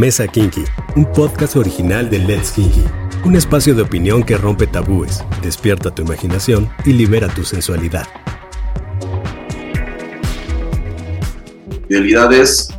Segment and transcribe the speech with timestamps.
[0.00, 0.64] Mesa Kinky,
[0.96, 2.84] un podcast original de Let's Kinky.
[3.26, 8.08] Un espacio de opinión que rompe tabúes, despierta tu imaginación y libera tu sensualidad.
[11.86, 12.70] Fidelidad es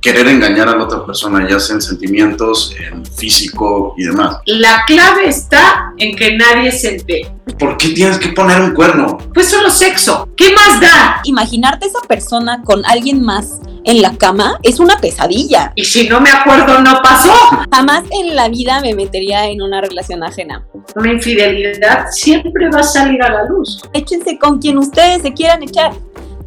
[0.00, 4.38] querer engañar a la otra persona, ya sea en sentimientos, en físico y demás.
[4.46, 7.32] La clave está en que nadie se entere.
[7.60, 9.18] ¿Por qué tienes que poner un cuerno?
[9.32, 10.28] Pues solo sexo.
[10.36, 11.20] ¿Qué más da?
[11.22, 15.72] Imaginarte esa persona con alguien más en la cama es una pesadilla.
[15.76, 17.32] Y si no me acuerdo, no pasó.
[17.72, 20.66] Jamás en la vida me metería en una relación ajena.
[20.96, 23.80] Una infidelidad siempre va a salir a la luz.
[23.92, 25.92] Échense con quien ustedes se quieran echar,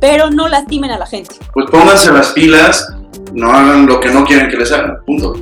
[0.01, 1.35] pero no lastimen a la gente.
[1.53, 2.93] Pues pónganse las pilas,
[3.33, 4.97] no hagan lo que no quieren que les hagan.
[5.05, 5.33] Punto.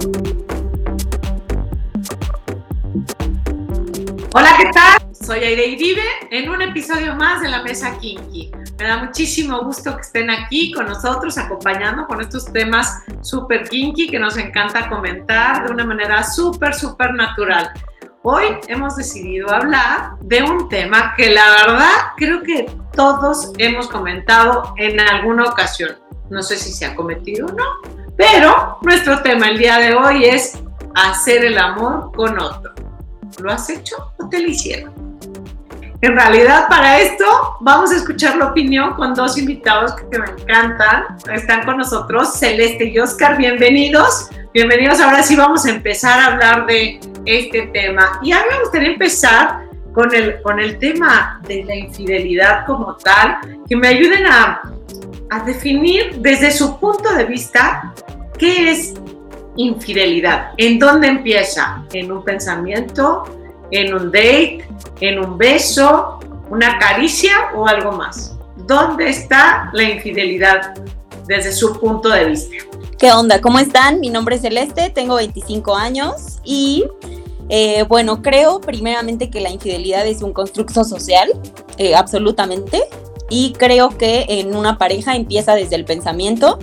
[4.34, 5.16] Hola, ¿qué tal?
[5.26, 8.52] Soy Aire Iribe en un episodio más de la Mesa Kinky.
[8.80, 14.08] Me da muchísimo gusto que estén aquí con nosotros, acompañando con estos temas súper kinky
[14.08, 17.72] que nos encanta comentar de una manera súper, súper natural.
[18.22, 24.76] Hoy hemos decidido hablar de un tema que la verdad creo que todos hemos comentado
[24.78, 25.98] en alguna ocasión.
[26.30, 27.66] No sé si se ha cometido o no,
[28.16, 30.62] pero nuestro tema el día de hoy es
[30.94, 32.74] hacer el amor con otro.
[33.40, 35.07] ¿Lo has hecho o te lo hicieron?
[36.02, 37.26] En realidad, para esto
[37.60, 41.06] vamos a escuchar la opinión con dos invitados que me encantan.
[41.34, 43.36] Están con nosotros Celeste y Oscar.
[43.36, 44.30] Bienvenidos.
[44.54, 45.00] Bienvenidos.
[45.00, 48.20] Ahora sí vamos a empezar a hablar de este tema.
[48.22, 52.96] Y a mí me gustaría empezar con el, con el tema de la infidelidad como
[52.98, 54.62] tal, que me ayuden a,
[55.32, 57.92] a definir desde su punto de vista
[58.38, 58.94] qué es
[59.56, 60.52] infidelidad.
[60.58, 61.84] ¿En dónde empieza?
[61.92, 63.24] ¿En un pensamiento?
[63.72, 64.68] ¿En un date?
[65.02, 66.20] ¿En un beso?
[66.50, 68.38] ¿Una caricia o algo más?
[68.56, 70.74] ¿Dónde está la infidelidad
[71.28, 72.56] desde su punto de vista?
[72.98, 73.42] ¿Qué onda?
[73.42, 74.00] ¿Cómo están?
[74.00, 76.86] Mi nombre es Celeste, tengo 25 años y
[77.50, 81.30] eh, bueno, creo primeramente que la infidelidad es un constructo social,
[81.78, 82.84] eh, absolutamente,
[83.30, 86.60] y creo que en una pareja empieza desde el pensamiento,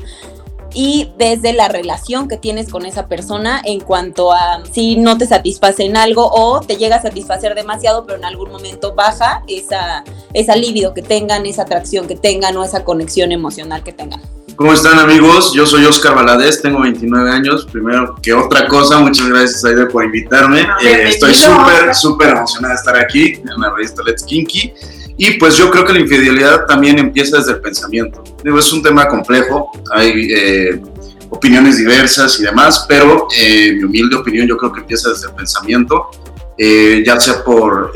[0.74, 5.26] y desde la relación que tienes con esa persona en cuanto a si no te
[5.26, 10.04] satisface en algo o te llega a satisfacer demasiado, pero en algún momento baja esa,
[10.32, 14.20] esa libido que tengan, esa atracción que tengan o esa conexión emocional que tengan.
[14.56, 15.52] ¿Cómo están amigos?
[15.52, 17.66] Yo soy Oscar Valadez, tengo 29 años.
[17.72, 20.60] Primero que otra cosa, muchas gracias Aide por invitarme.
[20.60, 24.72] Eh, estoy súper, súper emocionada de estar aquí en la revista Let's Kinky.
[25.16, 28.24] Y pues yo creo que la infidelidad también empieza desde el pensamiento.
[28.42, 30.82] Digo, es un tema complejo, hay eh,
[31.30, 35.34] opiniones diversas y demás, pero eh, mi humilde opinión yo creo que empieza desde el
[35.34, 36.10] pensamiento,
[36.58, 37.92] eh, ya sea por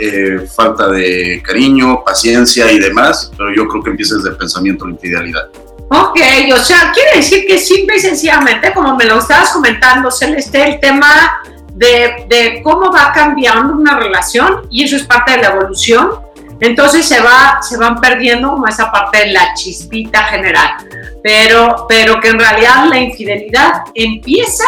[0.55, 4.93] falta de cariño, paciencia y demás, pero yo creo que empieza desde el pensamiento la
[4.93, 5.49] infidelidad.
[5.91, 6.21] Ok,
[6.55, 10.81] o sea, quiere decir que simple y sencillamente, como me lo estabas comentando, Celeste, el
[10.81, 11.41] tema
[11.75, 16.11] de, de cómo va cambiando una relación, y eso es parte de la evolución,
[16.61, 20.71] entonces se, va, se van perdiendo como esa parte de la chispita general,
[21.23, 24.65] pero, pero que en realidad la infidelidad empieza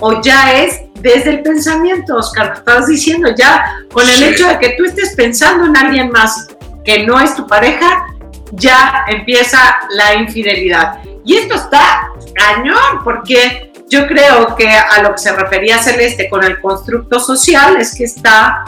[0.00, 4.70] o ya es desde el pensamiento, Oscar, estabas diciendo ya, con el hecho de que
[4.70, 6.48] tú estés pensando en alguien más
[6.84, 8.06] que no es tu pareja,
[8.52, 10.98] ya empieza la infidelidad.
[11.24, 16.42] Y esto está cañón, porque yo creo que a lo que se refería Celeste con
[16.42, 18.64] el constructo social es que está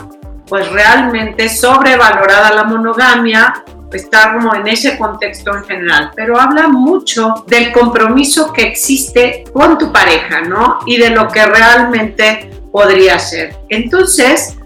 [0.49, 7.45] pues realmente sobrevalorada la monogamia, está como en ese contexto en general, pero habla mucho
[7.47, 10.79] del compromiso que existe con tu pareja, ¿no?
[10.87, 13.57] Y de lo que realmente podría ser.
[13.69, 14.57] Entonces,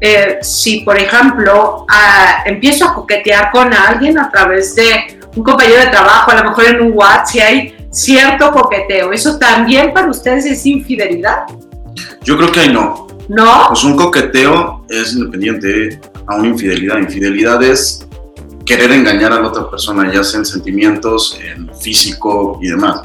[0.00, 5.80] eh, si por ejemplo ah, empiezo a coquetear con alguien a través de un compañero
[5.80, 10.08] de trabajo, a lo mejor en un WhatsApp, si hay cierto coqueteo, ¿eso también para
[10.08, 11.44] ustedes es infidelidad?
[12.22, 13.09] Yo creo que no.
[13.30, 13.66] ¿No?
[13.68, 16.98] Pues un coqueteo es independiente a una infidelidad.
[16.98, 18.04] Infidelidad es
[18.66, 23.02] querer engañar a la otra persona, ya sea en sentimientos, en físico y demás.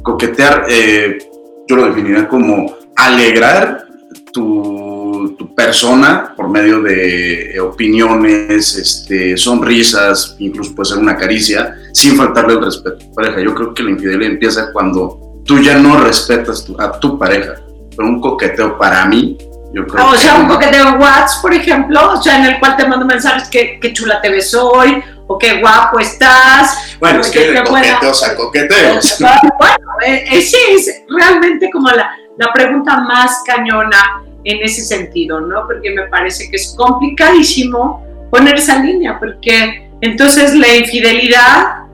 [0.00, 1.18] Coquetear, eh,
[1.66, 3.84] yo lo definiría como alegrar
[4.32, 12.14] tu, tu, persona por medio de opiniones, este, sonrisas, incluso puede ser una caricia, sin
[12.14, 13.40] faltarle el respeto a tu pareja.
[13.40, 17.56] Yo creo que la infidelidad empieza cuando tú ya no respetas a tu pareja.
[17.96, 19.36] Pero un coqueteo para mí
[19.80, 23.06] o sea, un coqueteo en WhatsApp, por ejemplo, o sea, en el cual te mando
[23.06, 26.96] mensajes que, que chula te ves hoy, o qué guapo estás.
[27.00, 29.18] Bueno, es que, que coqueteos a coqueteos.
[29.58, 29.76] Bueno,
[30.06, 35.66] eh, ese es realmente como la, la pregunta más cañona en ese sentido, ¿no?
[35.66, 41.84] Porque me parece que es complicadísimo poner esa línea, porque entonces la infidelidad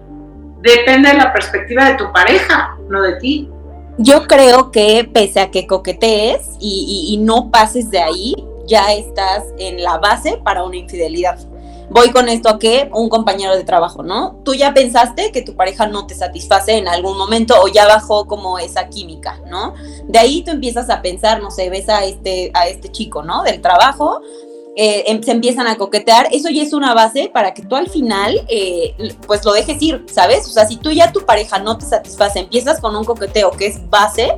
[0.63, 3.51] depende de la perspectiva de tu pareja, no de ti.
[4.03, 8.35] Yo creo que pese a que coquetees y, no pases de ahí,
[8.67, 11.39] ya estás en la base para una infidelidad.
[11.91, 14.41] Voy con esto a que un compañero de trabajo, ¿no?
[14.43, 18.27] Tú ya pensaste que tu pareja no te satisface en algún momento o ya bajó
[18.27, 19.75] como esa química, ¿no?
[20.05, 23.43] De ahí tú empiezas a pensar, no sé, ves este, a este chico, ¿no?
[23.43, 24.23] Del trabajo
[24.83, 27.91] eh, em, se empiezan a coquetear, eso ya es una base para que tú al
[27.91, 28.95] final, eh,
[29.27, 30.47] pues lo dejes ir, ¿sabes?
[30.47, 33.67] O sea, si tú ya tu pareja no te satisface, empiezas con un coqueteo que
[33.67, 34.33] es base,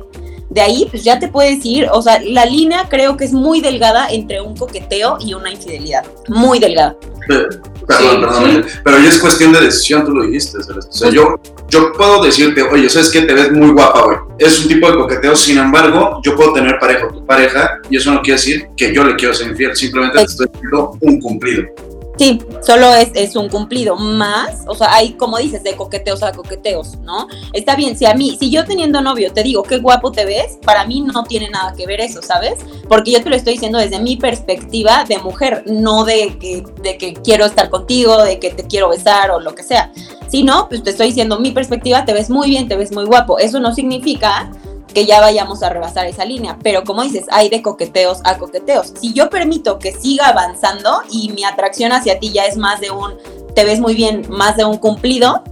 [0.53, 3.59] de ahí pues ya te puedes ir, o sea, la línea creo que es muy
[3.59, 6.95] delgada entre un coqueteo y una infidelidad, muy delgada.
[7.27, 11.35] Perdón, perdón, pero ya es cuestión de decisión, tú lo dijiste, O sea, yo,
[11.69, 14.17] yo puedo decirte, oye, ¿sabes que Te ves muy guapa, güey.
[14.37, 18.13] Es un tipo de coqueteo, sin embargo, yo puedo tener pareja tu pareja, y eso
[18.13, 21.63] no quiere decir que yo le quiero ser infiel, simplemente te estoy diciendo un cumplido.
[22.23, 26.31] Sí, solo es, es, un cumplido más, o sea, hay, como dices, de coqueteos a
[26.31, 27.27] coqueteos, ¿no?
[27.51, 30.57] Está bien, si a mí, si yo teniendo novio te digo qué guapo te ves,
[30.63, 32.59] para mí no tiene nada que ver eso, ¿sabes?
[32.87, 36.97] Porque yo te lo estoy diciendo desde mi perspectiva de mujer, no de que, de
[36.97, 39.91] que quiero estar contigo, de que te quiero besar o lo que sea.
[40.29, 43.03] Si no, pues te estoy diciendo mi perspectiva, te ves muy bien, te ves muy
[43.03, 43.37] guapo.
[43.37, 44.49] Eso no significa
[44.93, 46.57] que ya vayamos a rebasar esa línea.
[46.63, 48.93] Pero como dices, hay de coqueteos a coqueteos.
[48.99, 52.91] Si yo permito que siga avanzando y mi atracción hacia ti ya es más de
[52.91, 53.15] un,
[53.55, 55.43] te ves muy bien, más de un cumplido,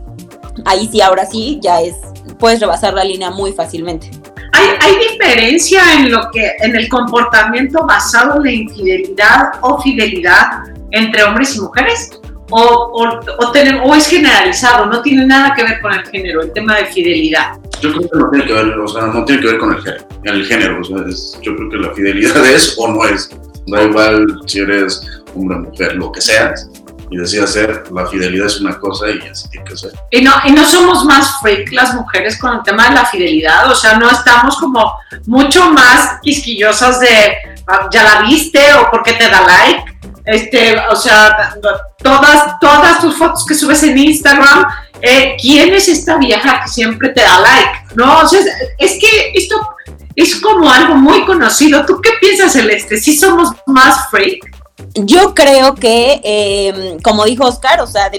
[0.65, 1.95] ahí sí, ahora sí, ya es,
[2.39, 4.11] puedes rebasar la línea muy fácilmente.
[4.53, 10.63] ¿Hay, ¿Hay, diferencia en lo que, en el comportamiento basado en la infidelidad o fidelidad
[10.91, 12.11] entre hombres y mujeres?
[12.49, 16.51] O, o, o, o es generalizado, no tiene nada que ver con el género, el
[16.51, 17.60] tema de fidelidad.
[17.81, 19.81] Yo creo que no tiene que ver, o sea, no tiene que ver con el
[19.81, 20.97] género, el género o sea,
[21.41, 23.29] yo creo que la fidelidad es o no es.
[23.67, 26.69] Da igual si eres hombre, mujer, lo que seas,
[27.11, 29.91] y decía ser, la fidelidad es una cosa y así tiene que ser.
[30.11, 33.69] Y no, y no somos más freak las mujeres con el tema de la fidelidad,
[33.69, 34.93] o sea, no estamos como
[35.25, 37.35] mucho más quisquillosas de
[37.91, 39.83] ya la viste o por qué te da like.
[40.23, 41.55] Este, o sea,
[42.01, 44.65] todas, todas tus fotos que subes en Instagram
[45.01, 47.95] eh, ¿quién es esta vieja que siempre te da like?
[47.95, 48.39] No, o sea,
[48.77, 49.59] es que esto
[50.15, 51.85] es como algo muy conocido.
[51.85, 52.97] ¿Tú qué piensas, Celeste?
[52.97, 54.61] ¿Sí somos más freak?
[54.95, 58.11] Yo creo que, em, como dijo Oscar, o sea,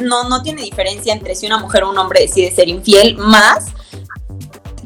[0.00, 3.66] no, no tiene diferencia entre si una mujer o un hombre decide ser infiel, más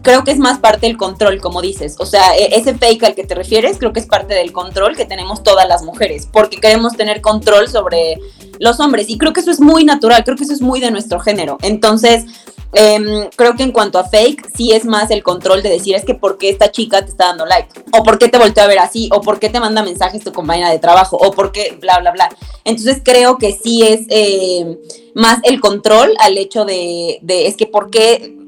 [0.03, 1.97] creo que es más parte del control, como dices.
[1.99, 4.97] O sea, e, ese fake al que te refieres, creo que es parte del control
[4.97, 8.19] que tenemos todas las mujeres, porque queremos tener control sobre
[8.63, 9.11] los hombres.
[9.11, 11.59] Y creo que eso es muy natural, creo que eso es muy de nuestro género.
[11.63, 12.27] Entonces,
[12.73, 16.05] em, creo que en cuanto a fake, sí es más el control de decir, es
[16.05, 18.69] que por qué esta chica te está dando like, o por qué te volteó a
[18.69, 21.77] ver así, o por qué te manda mensajes tu compañera de trabajo, o por qué,
[21.81, 22.29] bla, bla, bla.
[22.65, 24.79] Entonces, creo que sí es em,
[25.17, 28.42] más el control al hecho de, de es que por qué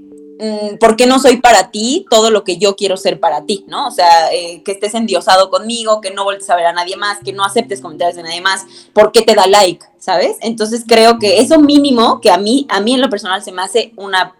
[0.81, 3.65] ¿por qué no soy para ti todo lo que yo quiero ser para ti?
[3.69, 3.87] ¿No?
[3.87, 7.19] O sea, eh, que estés endiosado conmigo, que no vuelves a ver a nadie más,
[7.25, 9.85] que no aceptes comentarios de nadie más, ¿por qué te da like?
[9.99, 10.37] ¿Sabes?
[10.41, 13.63] Entonces creo que eso mínimo, que a mí, a mí en lo personal se me
[13.63, 14.35] hace una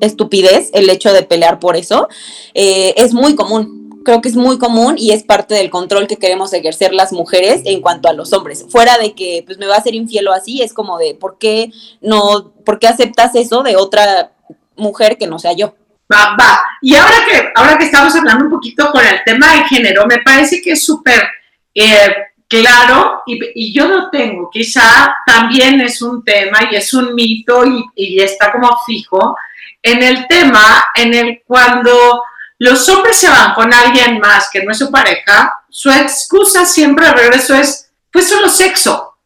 [0.00, 2.08] estupidez el hecho de pelear por eso,
[2.54, 6.18] eh, es muy común creo que es muy común y es parte del control que
[6.18, 8.64] queremos ejercer las mujeres en cuanto a los hombres.
[8.68, 11.38] Fuera de que pues me va a ser infiel o así, es como de ¿por
[11.38, 14.33] qué no, por qué aceptas eso de otra
[14.76, 15.74] mujer que no sea yo.
[16.12, 16.62] Va, va.
[16.82, 20.18] Y ahora que, ahora que estamos hablando un poquito con el tema de género, me
[20.18, 21.26] parece que es súper
[21.74, 22.14] eh,
[22.48, 24.50] claro y, yo lo tengo.
[24.50, 29.36] Quizá también es un tema y es un mito y, y está como fijo
[29.82, 32.22] en el tema en el cuando
[32.58, 37.06] los hombres se van con alguien más que no es su pareja, su excusa siempre
[37.06, 39.16] al regreso es, pues solo sexo.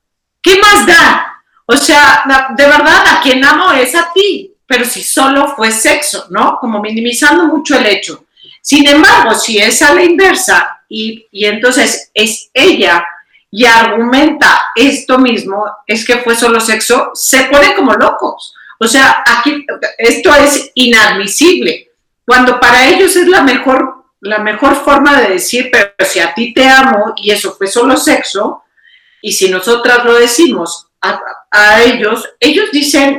[0.40, 1.42] ¿Qué más da?
[1.66, 2.24] O sea,
[2.56, 6.58] de verdad, a quien amo es a ti pero si solo fue sexo, ¿no?
[6.60, 8.26] Como minimizando mucho el hecho.
[8.60, 13.02] Sin embargo, si es a la inversa y, entonces es ella
[13.50, 18.54] y argumenta esto mismo, es que fue solo sexo, se ponen como locos.
[18.78, 19.64] O sea, aquí
[19.96, 21.92] esto es inadmisible.
[22.26, 26.52] Cuando para ellos es la mejor, la mejor forma de decir, pero si a ti
[26.52, 28.64] te amo y eso fue solo sexo,
[29.22, 31.18] y si nosotras lo decimos a,
[31.50, 33.18] a ellos, ellos dicen,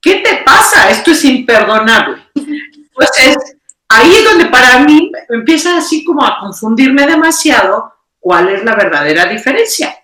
[0.00, 0.90] ¿qué te pasa?
[0.90, 2.22] Esto es imperdonable.
[2.92, 3.10] Pues
[3.88, 9.26] ahí es donde para mí empieza así como a confundirme demasiado cuál es la verdadera
[9.26, 9.94] diferencia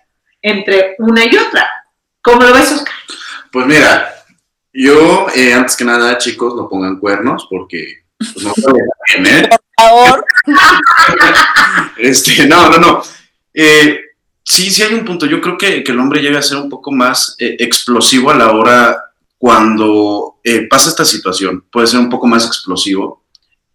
[0.41, 1.67] entre una y otra.
[2.21, 2.93] ¿Cómo lo ves, Oscar?
[3.51, 4.13] Pues mira,
[4.73, 8.53] yo eh, antes que nada, chicos, no pongan cuernos porque pues, no
[9.07, 9.49] bien, ¿eh?
[9.49, 10.25] Por favor.
[11.97, 13.03] este, no, no, no.
[13.53, 13.99] Eh,
[14.43, 15.25] sí, sí hay un punto.
[15.25, 18.51] Yo creo que, el hombre llega a ser un poco más eh, explosivo a la
[18.51, 19.06] hora
[19.37, 23.23] cuando eh, pasa esta situación, puede ser un poco más explosivo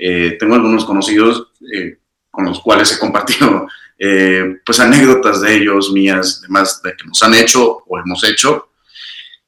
[0.05, 5.93] Eh, tengo algunos conocidos eh, con los cuales he compartido eh, pues anécdotas de ellos,
[5.93, 8.71] mías, demás, de que nos han hecho o hemos hecho.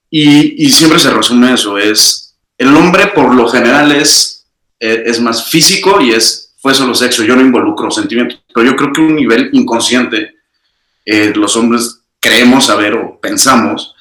[0.09, 4.47] Y, y siempre se resume eso, es el hombre por lo general es,
[4.79, 8.93] es más físico y es, fue solo sexo, yo no involucro sentimientos, pero yo creo
[8.93, 10.37] que un nivel inconsciente,
[11.35, 13.94] los hombres creemos saber o pensamos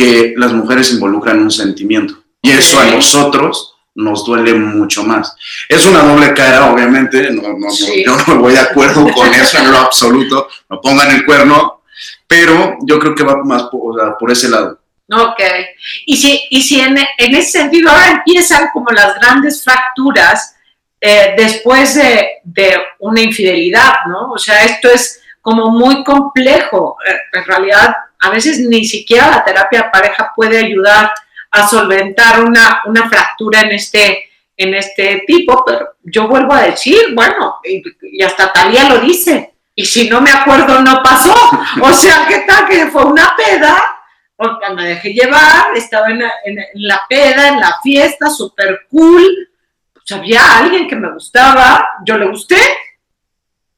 [0.00, 2.14] que las mujeres involucran un sentimiento.
[2.40, 5.36] Y eso a nosotros nos duele mucho más.
[5.68, 9.70] Es una doble cara, obviamente, no, no, yo no voy de acuerdo con eso en
[9.70, 11.82] lo absoluto, no pongan el cuerno,
[12.26, 14.80] pero yo creo que va más por, por ese lado.
[15.12, 15.40] Ok,
[16.06, 20.56] y si, y si en, en, ese sentido ahora empiezan como las grandes fracturas
[20.98, 24.30] eh, después de, de, una infidelidad, ¿no?
[24.30, 26.96] O sea, esto es como muy complejo.
[27.06, 31.12] Eh, en realidad, a veces ni siquiera la terapia de pareja puede ayudar
[31.50, 37.14] a solventar una, una fractura en este, en este tipo, pero yo vuelvo a decir,
[37.14, 41.34] bueno, y, hasta Talía lo dice, y si no me acuerdo no pasó,
[41.80, 43.82] o sea, ¿qué tal que fue una peda?
[44.36, 46.22] Porque me dejé llevar, estaba en,
[46.74, 49.48] la peda, en la fiesta, súper cool,
[49.92, 52.58] pues había alguien que me gustaba, yo le gusté.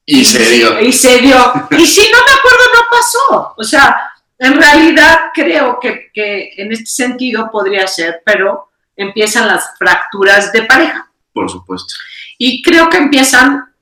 [0.05, 0.81] Y, se dio.
[0.81, 1.37] Y se dio.
[1.71, 3.55] y si no me acuerdo, no pasó.
[3.57, 4.12] O sea,
[4.43, 6.11] en realidad creo que,
[6.57, 11.09] en este sentido podría ser, pero empiezan las fracturas de pareja.
[11.33, 11.95] Por supuesto.
[12.39, 13.73] Y creo que empiezan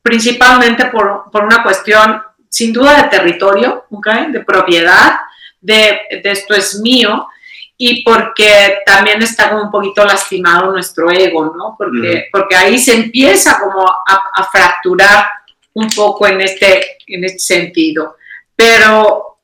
[0.00, 3.84] principalmente por, una cuestión, sin duda, de territorio,
[4.30, 5.18] de propiedad,
[5.60, 7.28] de, esto es mío,
[7.76, 11.74] y porque también está como un poquito lastimado nuestro ego, ¿no?
[11.76, 15.28] Porque, porque ahí se empieza como a, a, fracturar
[15.74, 18.16] un poco en este, en este sentido.
[18.56, 19.37] Pero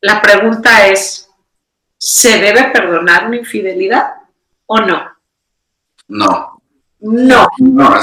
[0.00, 1.28] la pregunta es,
[1.98, 4.14] ¿se debe perdonar una infidelidad
[4.66, 5.02] o no?
[6.08, 6.62] No.
[7.00, 7.48] No.
[7.58, 8.00] No,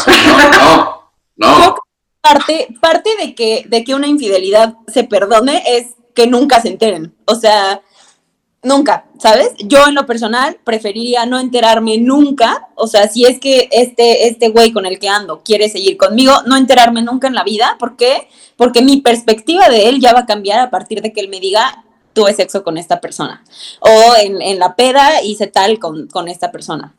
[0.55, 1.75] no, no.
[2.21, 7.15] Parte, parte de, que, de que una infidelidad se perdone es que nunca se enteren.
[7.25, 7.81] O sea,
[8.63, 9.51] nunca, ¿sabes?
[9.59, 14.49] Yo en lo personal preferiría no enterarme nunca, o sea, si es que este, este
[14.49, 17.95] güey con el que ando quiere seguir conmigo, no enterarme nunca en la vida, ¿por
[17.95, 18.27] qué?
[18.55, 21.39] Porque mi perspectiva de él ya va a cambiar a partir de que él me
[21.39, 21.83] diga,
[22.17, 23.43] tuve sexo con esta persona
[23.79, 26.95] o en, la peda hice tal con, esta persona.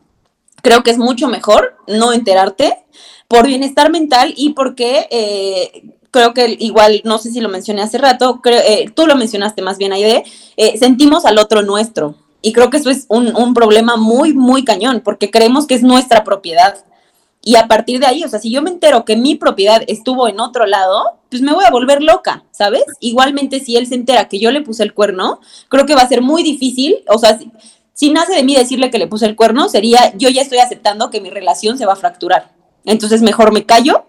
[0.62, 2.78] Creo que es mucho mejor no enterarte
[3.26, 7.98] por bienestar mental y porque eh, creo que igual, no sé si lo mencioné hace
[7.98, 10.22] rato, eh, tú lo mencionaste más bien, Aide,
[10.56, 12.14] eh, sentimos al otro nuestro.
[12.40, 15.82] Y creo que eso es un, un, problema muy, muy cañón, porque creemos que es
[15.82, 16.76] nuestra propiedad.
[17.48, 20.28] Y a partir de ahí, o sea, si yo me entero que mi propiedad estuvo
[20.28, 22.84] en otro lado, pues me voy a volver loca, ¿sabes?
[23.00, 25.40] Igualmente, si él se entera que yo le puse el cuerno,
[25.70, 27.38] creo que va a ser muy difícil, o sea,
[27.94, 31.08] si, nace de mí decirle que le puse el cuerno, sería yo ya estoy aceptando
[31.08, 32.52] que mi relación se va a fracturar.
[32.84, 34.04] Entonces, mejor me callo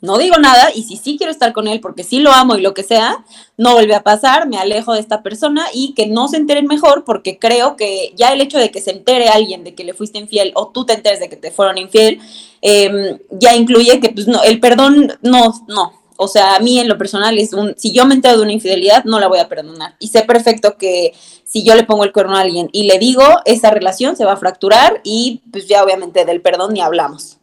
[0.00, 2.60] no digo nada y si sí quiero estar con él porque sí lo amo y
[2.60, 3.24] lo que sea,
[3.56, 7.04] no vuelve a pasar, me alejo de esta persona y que no se enteren mejor
[7.04, 10.18] porque creo que ya el hecho de que se entere alguien de que le fuiste
[10.18, 12.20] infiel o tú te enteres de que te fueron infiel,
[12.62, 15.98] em, ya incluye que pues no, el perdón no, no.
[16.20, 18.52] O sea, a mí en lo personal es un, si yo me entero de una
[18.52, 19.94] infidelidad, no la voy a perdonar.
[20.00, 21.12] Y sé perfecto que
[21.44, 24.32] si yo le pongo el cuerno a alguien y le digo, esa relación se va
[24.32, 27.37] a fracturar y pues ya obviamente del perdón ni hablamos.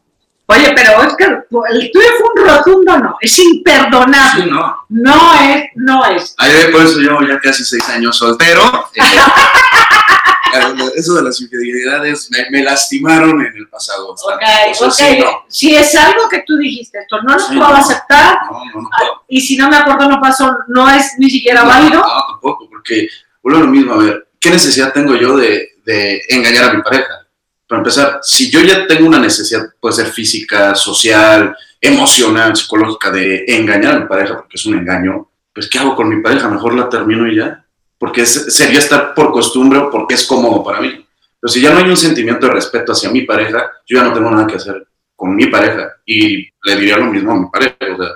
[0.48, 4.44] Oye, pero Oscar, el tuyo fue un rotundo no, es imperdonable.
[4.44, 4.76] Sí, no.
[4.88, 6.34] No es, no es.
[6.38, 8.88] Ahí por eso yo ya casi seis años soltero.
[8.94, 9.02] Eh,
[10.94, 14.10] eso de las infidelidades me, lastimaron en el pasado.
[14.10, 14.42] Ok,
[14.80, 15.44] ok.
[15.48, 18.38] Si es algo que tú dijiste, esto no lo puedo aceptar.
[18.48, 19.24] No, no, no puedo.
[19.28, 22.00] Y si no me acuerdo, no pasó, no es ni siquiera válido.
[22.00, 23.08] No, tampoco, porque
[23.42, 23.94] vuelvo lo mismo.
[23.94, 27.25] A ver, ¿qué necesidad tengo yo de, de engañar a mi pareja?
[27.68, 33.44] Para empezar, si yo ya tengo una necesidad, puede ser física, social, emocional, psicológica, de
[33.48, 36.48] engañar a mi pareja, porque es un engaño, pues ¿qué hago con mi pareja?
[36.48, 37.64] Mejor la termino y ya.
[37.98, 41.06] Porque sería estar por costumbre o porque es cómodo para mí.
[41.40, 44.12] Pero si ya no hay un sentimiento de respeto hacia mi pareja, yo ya no
[44.12, 45.92] tengo nada que hacer con mi pareja.
[46.04, 47.76] Y le diría lo mismo a mi pareja.
[47.94, 48.10] O sea,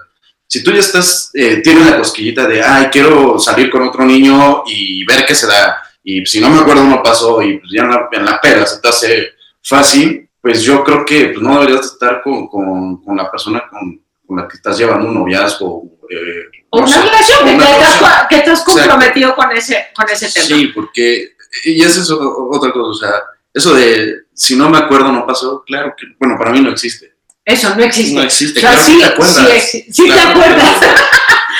[0.46, 4.64] si tú ya estás, eh, tienes la cosquillita de, ay, quiero salir con otro niño
[4.66, 7.82] y ver qué se da, y si no me acuerdo no pasó y pues ya
[7.82, 11.60] en la, en la pera se te hace fácil, pues yo creo que pues, no
[11.60, 15.84] deberías estar con, con, con la persona con, con, la que estás llevando un noviazgo.
[16.08, 20.46] Eh, una relación, que, estás, que, estás, comprometido con, ese, con ese tema.
[20.46, 21.32] Sí, porque,
[21.64, 25.62] y eso es otra cosa, o sea, eso de si no me acuerdo no pasó,
[25.64, 27.14] claro que, bueno, para mí no existe.
[27.44, 28.14] Eso no existe.
[28.14, 29.70] No existe, claro sí, te acuerdas.
[29.70, 30.76] Sí, sí te acuerdas.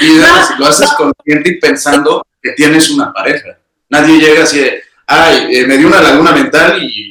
[0.00, 0.18] Y
[0.58, 3.58] lo haces consciente y pensando que tienes una pareja.
[3.88, 7.09] Nadie llega así de, ay, eh, me dio una laguna mental y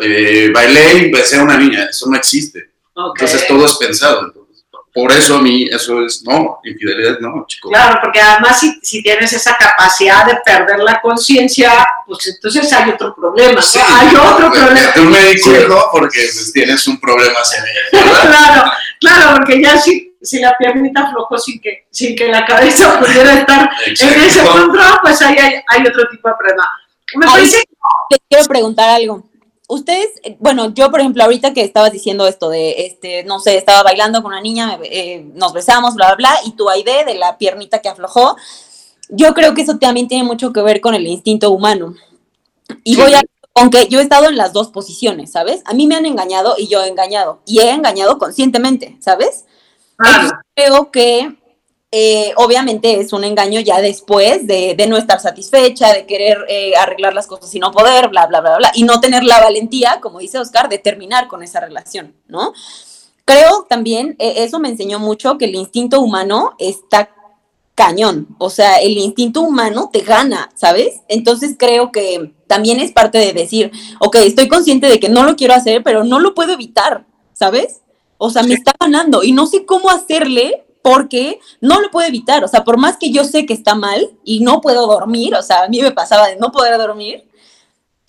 [0.00, 1.86] eh, bailé y besé a una niña.
[1.90, 2.70] Eso no existe.
[2.94, 3.20] Ok.
[3.20, 4.20] Entonces todo es pensado.
[4.26, 4.64] Entonces,
[4.94, 7.70] por eso a mí eso es, no, infidelidad no, chicos.
[7.70, 12.90] Claro, porque además si, si tienes esa capacidad de perder la conciencia, pues entonces hay
[12.90, 13.62] otro problema, ¿no?
[13.62, 14.90] Sí, hay otro pues, problema.
[14.96, 15.56] a un médico, Sí.
[15.62, 17.80] hijo, porque pues, tienes un problema severo,
[18.22, 22.98] claro, claro, porque ya si, si la piernita aflojó sin que, sin que la cabeza
[22.98, 24.50] pudiera estar en ese Exacto.
[24.52, 26.68] control, pues ahí hay, hay otro tipo de problema.
[27.14, 27.62] Me Ahí- parece
[28.10, 29.22] Les quiero preguntar algo.
[29.70, 33.56] Ustedes, eh, bueno, yo por ejemplo, ahorita que estabas diciendo esto de, este, no sé,
[33.56, 37.04] estaba bailando con una niña, me- eh, nos besamos, bla, bla, bla, y tu idea
[37.04, 38.36] de la piernita que aflojó,
[39.10, 41.94] yo creo que eso también tiene mucho que ver con el instinto humano.
[42.82, 43.00] Y Sí.
[43.02, 43.20] voy a,
[43.54, 45.60] aunque yo he estado en las dos posiciones, ¿sabes?
[45.66, 49.44] A mí me han engañado y yo he engañado, y he engañado conscientemente, ¿sabes?
[49.98, 51.36] Entonces, creo que
[51.90, 56.74] eh, obviamente es un engaño ya después de, de no estar satisfecha, de querer eh,
[56.76, 59.98] arreglar las cosas y no poder, bla, bla, bla, bla, y no tener la valentía,
[60.00, 62.52] como dice Oscar, de terminar con esa relación, ¿no?
[63.24, 67.10] Creo también, eh, eso me enseñó mucho, que el instinto humano está
[67.74, 71.00] cañón, o sea, el instinto humano te gana, ¿sabes?
[71.08, 75.36] Entonces creo que también es parte de decir, ok, estoy consciente de que no lo
[75.36, 77.80] quiero hacer, pero no lo puedo evitar, ¿sabes?
[78.18, 82.42] O sea, me está ganando y no sé cómo hacerle porque no lo puedo evitar.
[82.44, 85.42] O sea, por más que yo sé que está mal y no puedo dormir, o
[85.42, 87.24] sea, a mí me pasaba de no poder dormir,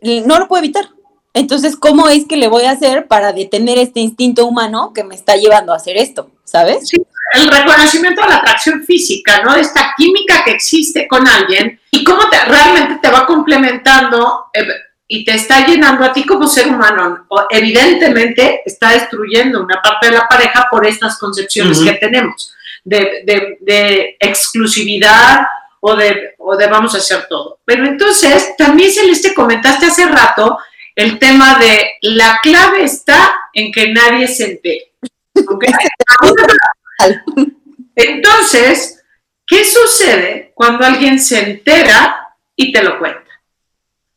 [0.01, 0.87] y no lo puedo evitar.
[1.33, 5.13] Entonces, ¿cómo es que le voy a hacer para detener este instinto humano que me
[5.13, 6.31] está llevando a hacer esto?
[6.45, 6.87] ¿Sabes?
[6.87, 9.53] Sí, el reconocimiento de la atracción física, ¿no?
[9.55, 14.65] Esta química que existe con alguien y cómo te, realmente te va complementando eh,
[15.05, 17.25] y te está llenando a ti como ser humano.
[17.27, 23.23] O, evidentemente está destruyendo una parte de la pareja por estas concepciones que tenemos de,
[23.25, 25.45] de- de exclusividad
[25.81, 27.59] o de, o de vamos a hacer todo.
[27.65, 30.57] Pero entonces, también Celeste comentaste hace rato
[30.95, 34.91] el tema de la clave está en que nadie se entere.
[35.47, 35.63] ¿ok?
[37.95, 39.03] Entonces,
[39.45, 43.29] ¿qué sucede cuando alguien se entera y te lo cuenta?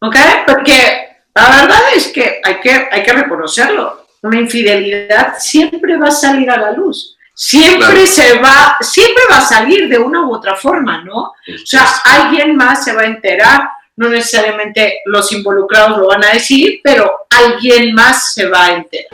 [0.00, 0.16] ¿Ok?
[0.46, 4.06] Porque la verdad es que hay que, hay que reconocerlo.
[4.22, 7.11] Una infidelidad siempre va a salir a la luz.
[7.34, 8.06] Siempre Claro.
[8.06, 11.16] se va, siempre va a salir de una u otra forma, ¿no?
[11.16, 11.32] O
[11.64, 13.62] sea, alguien más se va a enterar,
[13.96, 19.08] no necesariamente los involucrados lo van a decir, pero alguien más se va a enterar.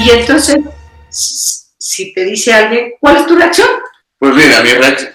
[0.00, 0.58] Y entonces,
[1.10, 3.68] si te dice alguien, ¿cuál es tu reacción?
[4.18, 5.12] Pues mira, mi reacción,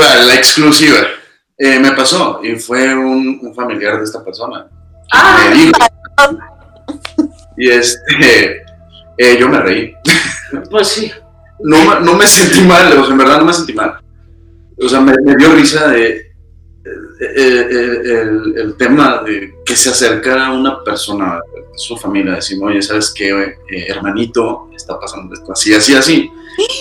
[0.00, 0.98] va, la exclusiva.
[1.58, 4.66] Eh, me pasó y fue un, un familiar de esta persona.
[5.12, 5.38] Ah,
[7.56, 8.62] y este,
[9.18, 9.94] eh, yo me reí.
[10.70, 11.12] pues sí.
[11.60, 13.98] No, me- no me sentí mal, o sea, en verdad no me sentí mal.
[14.78, 16.28] O sea, me, me dio risa de eh,
[17.20, 21.40] eh, el, el tema de que se acercara una persona
[21.74, 23.30] su familia, decimos, oye, ¿sabes qué,
[23.70, 24.70] eh, hermanito?
[24.74, 26.30] Está pasando esto así, así, así.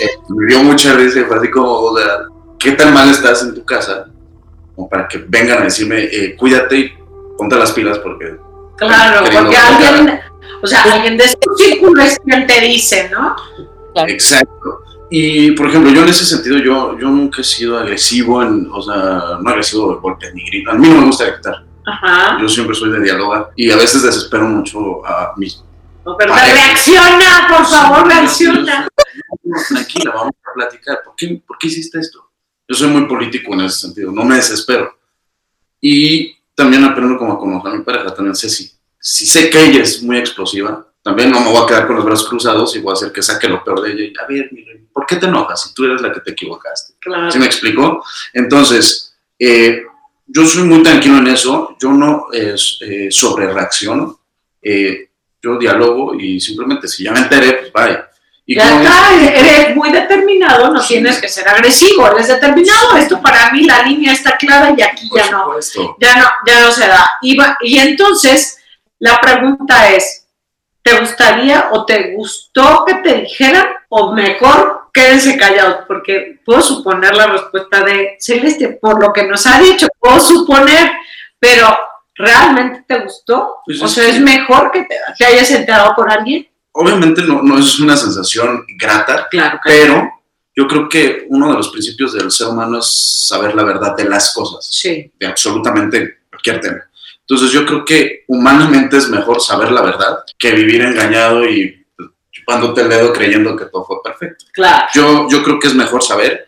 [0.01, 2.25] Eh, me dio mucha risa y fue así como, o sea,
[2.59, 4.07] ¿qué tan mal estás en tu casa?
[4.75, 6.93] Como para que vengan a decirme, cuídate y
[7.37, 8.35] ponte las pilas porque...
[8.77, 10.19] Claro, porque alguien,
[10.61, 13.35] o sea, alguien de su círculo es quien te dice, ¿no?
[13.93, 14.11] Claro.
[14.11, 14.83] Exacto.
[15.09, 18.81] Y, por ejemplo, yo en ese sentido, yo, yo nunca he sido agresivo, en, o
[18.81, 20.71] sea, no agresivo de golpe ni grito.
[20.71, 21.63] A mí no me gusta gritar.
[21.85, 22.37] Ajá.
[22.41, 25.63] Yo siempre soy de dialogar y a veces desespero mucho a mis...
[26.03, 28.87] No, pero reacciona, por favor, reacciona.
[29.69, 31.01] Tranquila, vamos a platicar.
[31.05, 32.29] ¿Por qué, ¿Por qué hiciste esto?
[32.67, 34.97] Yo soy muy político en ese sentido, no me desespero.
[35.79, 38.13] Y también aprendo como a conocer a mi pareja.
[38.13, 38.49] También sé
[39.07, 42.05] si, sé que ella es muy explosiva, también no me voy a quedar con los
[42.05, 44.03] brazos cruzados y voy a hacer que saque lo peor de ella.
[44.05, 46.95] Y, a ver, mira, ¿por qué te enojas si tú eres la que te equivocaste?
[46.99, 47.29] Claro.
[47.29, 48.03] ¿Sí me explico?
[48.33, 49.83] Entonces, eh,
[50.25, 54.19] yo soy muy tranquilo en eso, yo no eh, eh, sobre reacciono,
[54.61, 55.09] eh,
[55.41, 58.09] yo dialogo y simplemente si ya me enteré, pues vaya.
[58.47, 63.51] Y Ya está, eres muy determinado, no tienes que ser agresivo, eres determinado, esto para
[63.51, 65.97] mí la línea está clara y aquí por ya no, supuesto.
[65.99, 67.07] ya no, ya no se da.
[67.21, 68.57] Y, va- y entonces
[68.99, 70.27] la pregunta es,
[70.81, 75.85] ¿te gustaría o te gustó que te dijeran o mejor quédense callados?
[75.87, 80.91] Porque puedo suponer la respuesta de Celeste por lo que nos ha dicho, puedo suponer,
[81.39, 81.75] pero
[82.15, 83.57] ¿realmente te gustó?
[83.65, 86.47] Pues o es sea, que- es mejor que te, te hayas enterado por alguien.
[86.71, 90.09] Obviamente no, no es una sensación grata, Claro, pero
[90.55, 94.05] yo creo que uno de los principios del ser humano es saber la verdad de
[94.05, 94.67] las cosas.
[94.71, 95.11] sí.
[95.19, 96.77] de absolutamente cualquier tema.
[97.27, 101.85] Entonces yo creo que humanamente es mejor saber la verdad que vivir engañado y
[102.31, 104.45] chupándote el dedo creyendo que todo fue perfecto.
[104.53, 104.87] Claro.
[104.93, 106.47] Yo, yo creo que es mejor saber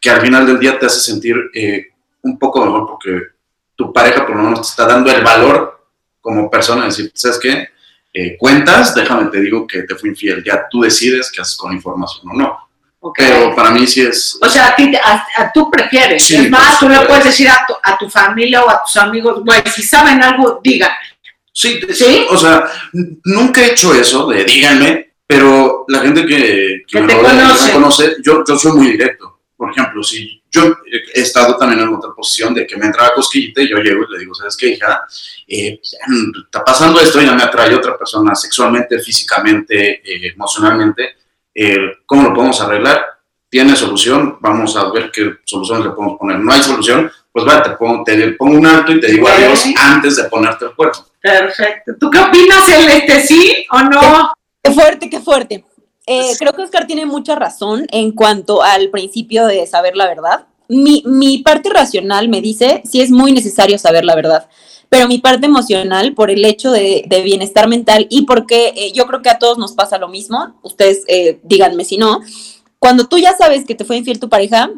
[0.00, 1.86] que al final del día te hace sentir eh,
[2.22, 3.20] un poco mejor porque
[3.76, 5.86] tu pareja por lo menos te está dando el valor
[6.20, 7.68] como persona, de decir, ¿sabes qué?
[8.18, 10.42] eh, cuentas, déjame te digo que te fui infiel.
[10.42, 12.65] Ya tú decides qué haces con la información o no.
[13.14, 14.38] Pero para mí sí es...
[14.40, 14.74] O sea,
[15.36, 16.30] a, tú prefieres.
[16.30, 19.42] es más, tú le puedes decir a tu, a tu familia o a tus amigos,
[19.44, 20.90] bueno, si saben algo, digan.
[21.52, 22.70] Sí, sí, o sea,
[23.24, 27.14] nunca he hecho eso de díganme, pero la gente que, me,
[27.72, 29.40] conoce, yo, yo soy muy directo.
[29.56, 30.76] Por ejemplo, si yo
[31.14, 34.12] he estado también en otra posición de que me entraba cosquillita y yo llego y
[34.12, 35.06] le digo, ¿sabes qué, hija?
[35.48, 35.80] Eh,
[36.44, 41.16] está pasando esto y ya me atrae otra persona sexualmente, físicamente, eh, emocionalmente.
[41.58, 43.02] Eh, ¿Cómo lo podemos arreglar?
[43.48, 44.36] ¿Tiene solución?
[44.40, 46.38] Vamos a ver qué soluciones le podemos poner.
[46.38, 49.64] No hay solución, pues va, te pongo, te pongo un alto y te digo adiós
[49.78, 50.98] antes de ponerte el cuerpo.
[51.18, 51.92] Perfecto.
[51.98, 53.20] ¿Tú qué opinas, Celeste?
[53.22, 54.32] ¿Sí o no?
[54.62, 55.64] Qué fuerte, qué fuerte.
[56.06, 60.46] Eh, creo que Oscar tiene mucha razón en cuanto al principio de saber la verdad.
[60.68, 64.48] Mi, mi parte racional me dice si es muy necesario saber la verdad,
[64.88, 69.22] pero mi parte emocional, por el hecho de, bienestar mental y porque eh, yo creo
[69.22, 72.20] que a todos nos pasa lo mismo, ustedes eh, díganme si no,
[72.78, 74.70] cuando tú ya sabes que te fue infiel tu pareja,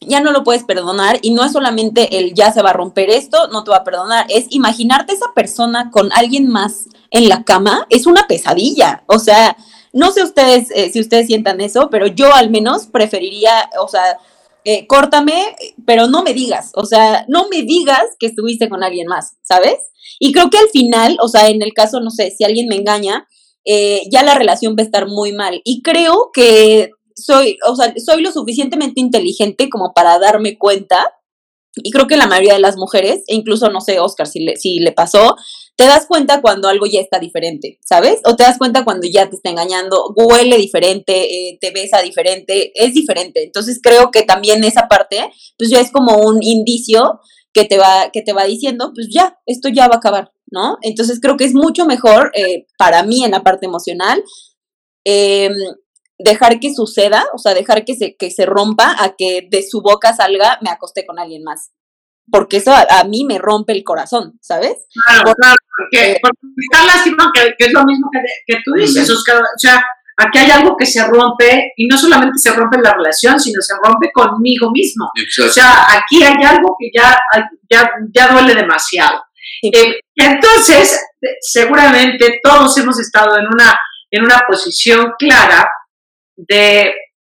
[0.00, 3.10] ya no lo puedes perdonar y no es solamente el ya se va a romper
[3.10, 7.44] esto, no te va a perdonar, es imaginarte esa persona con alguien más en la
[7.44, 9.56] cama, es una pesadilla, o sea,
[9.92, 14.18] no sé ustedes eh, si ustedes sientan eso, pero yo al menos preferiría, o sea,
[14.64, 19.06] eh, córtame, pero no me digas, o sea, no me digas que estuviste con alguien
[19.08, 19.78] más, ¿sabes?
[20.20, 22.76] Y creo que al final, o sea, en el caso, no sé, si alguien me
[22.76, 23.26] engaña,
[23.64, 25.60] eh, ya la relación va a estar muy mal.
[25.64, 31.12] Y creo que soy, o sea, soy lo suficientemente inteligente como para darme cuenta,
[31.74, 34.56] y creo que la mayoría de las mujeres, e incluso no sé, Oscar, si le,
[34.56, 35.36] si le pasó,
[35.82, 38.20] te das cuenta cuando algo ya está diferente, ¿sabes?
[38.24, 42.70] O te das cuenta cuando ya te está engañando, huele diferente, eh, te besa diferente,
[42.76, 43.42] es diferente.
[43.42, 47.18] Entonces creo que también esa parte, pues ya es como un indicio
[47.52, 50.78] que te va, que te va diciendo, pues ya, esto ya va a acabar, ¿no?
[50.82, 54.22] Entonces creo que es mucho mejor eh, para mí en la parte emocional
[55.02, 55.52] em,
[56.16, 59.82] dejar que suceda, o sea, dejar que se, que se rompa a que de su
[59.82, 61.72] boca salga, me acosté con alguien más.
[62.32, 64.86] Porque eso a, mí me rompe el corazón, ¿sabes?
[65.06, 66.18] Claro, claro, porque,
[66.56, 69.16] está lástima que, es lo mismo que, que tú dices, o
[69.58, 69.84] sea,
[70.16, 73.74] aquí hay algo que se rompe y no solamente se rompe la relación, sino se
[73.82, 75.10] rompe conmigo mismo.
[75.44, 77.18] O sea, aquí hay algo que ya,
[77.70, 79.22] ya, ya duele demasiado.
[79.62, 81.00] Eh, entonces,
[81.40, 83.78] seguramente todos hemos estado en una,
[84.10, 85.70] en una posición clara
[86.36, 86.94] de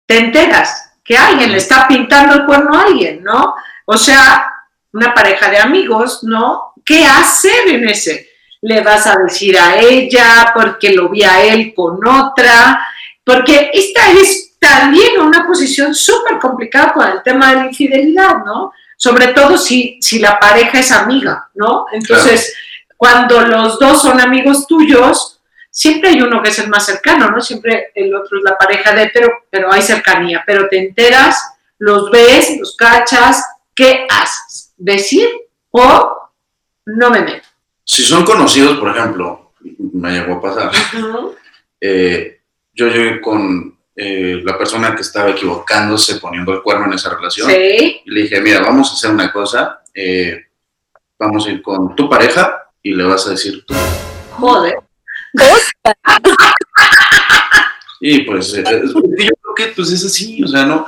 [0.08, 3.56] te enteras que alguien le está pintando el cuerno a alguien, ¿no?
[3.86, 4.52] O sea,
[4.96, 6.74] una pareja de amigos, ¿no?
[6.86, 8.30] ¿Qué hacer en ese?
[8.62, 12.80] Le vas a decir a ella porque lo vi a él con otra,
[13.22, 18.72] porque esta es también una posición súper complicada con el tema de la infidelidad, ¿no?
[18.96, 21.88] Sobre todo si, si la pareja es amiga, ¿no?
[21.92, 22.56] Entonces,
[22.96, 27.42] cuando los dos son amigos tuyos, siempre hay uno que es el más cercano, ¿no?
[27.42, 31.38] Siempre el otro es la pareja de, pero, pero hay cercanía, pero te enteras,
[31.80, 33.44] los ves, los cachas,
[33.76, 34.45] ¿qué haces?
[34.78, 35.30] ¿Decir
[35.72, 36.32] o
[36.86, 37.48] no me meto?
[37.84, 39.52] Si son conocidos, por ejemplo,
[39.94, 40.72] me llegó a pasar,
[41.80, 42.42] eh,
[42.74, 47.50] yo llegué con eh, la persona que estaba equivocándose poniendo el cuerno en esa relación
[47.50, 50.48] y le dije, mira, vamos a hacer una cosa, eh,
[51.18, 53.74] vamos a ir con tu pareja y le vas a decir tú.
[54.32, 54.76] Joder.
[58.02, 60.88] y pues, eh, yo creo que pues es así, o sea, no.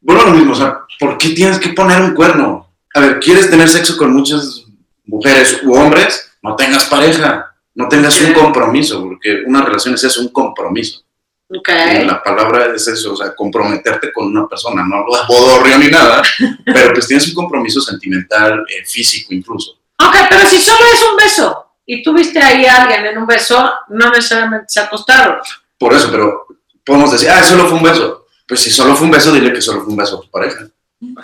[0.00, 2.63] Bueno, lo mismo, o sea, ¿por qué tienes que poner un cuerno?
[2.94, 4.64] A ver, ¿quieres tener sexo con muchas
[5.04, 6.30] mujeres u hombres?
[6.42, 11.00] No tengas pareja, no tengas un compromiso, porque una relación es eso, un compromiso.
[11.46, 12.06] Okay.
[12.06, 16.22] la palabra es eso, o sea, comprometerte con una persona, no lo bodorrio ni nada,
[16.64, 19.72] pero pues tienes un compromiso sentimental, eh, físico incluso.
[19.98, 23.70] Ok, pero si solo es un beso, y tuviste ahí a alguien en un beso,
[23.88, 25.38] no necesariamente se acostaron.
[25.78, 26.46] Por eso, pero
[26.84, 28.26] podemos decir, ah, solo fue un beso.
[28.46, 30.66] Pues si solo fue un beso, dile que solo fue un beso a tu pareja.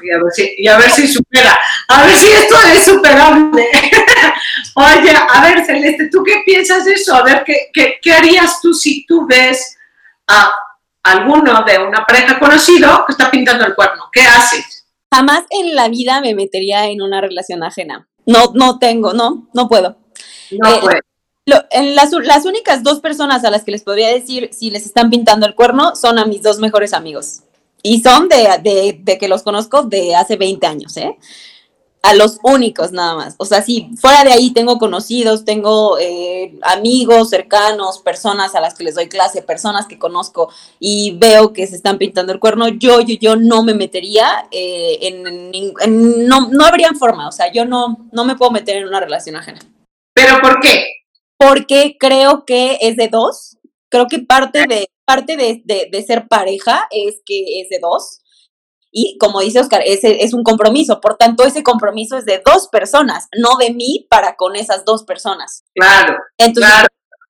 [0.02, 3.68] Y a ver si, y a ver si supera, a ver si esto es superable.
[4.74, 7.14] Oye, a ver, Celeste, ¿tú qué piensas de eso?
[7.14, 9.76] A ver, ¿qué, qué, qué harías tú si tú ves
[10.26, 10.52] a
[11.02, 14.08] alguno de una pareja conocido que está pintando el cuerno?
[14.12, 14.86] ¿Qué haces?
[15.12, 18.08] Jamás en la vida me metería en una relación ajena.
[18.26, 19.98] No, no tengo, no, no puedo.
[20.52, 21.00] No, eh,
[21.70, 25.10] en las, las, únicas dos personas a las que les podría decir si les están
[25.10, 27.42] pintando el cuerno son a mis dos mejores amigos.
[27.82, 31.16] Y son de, de, que los conozco de hace 20 años, ¿eh?
[32.02, 33.34] A los únicos nada más.
[33.36, 38.74] O sea, sí, fuera de ahí tengo conocidos, tengo eh, amigos cercanos, personas a las
[38.74, 42.68] que les doy clase, personas que conozco y veo que se están pintando el cuerno.
[42.68, 47.28] Yo, yo, yo no me metería eh, en, no, no habría forma.
[47.28, 49.60] O sea, yo no, no me puedo meter en una relación ajena.
[50.14, 50.86] ¿Pero por qué?
[51.40, 53.56] porque creo que es de dos.
[53.88, 58.20] Creo que parte de, parte de, de, ser pareja es que es de dos.
[58.92, 61.00] Y como dice Oscar, ese es un compromiso.
[61.00, 65.02] Por tanto, ese compromiso es de dos personas, no de mí para con esas dos
[65.02, 65.64] personas.
[65.74, 66.16] Claro.
[66.38, 66.72] Entonces,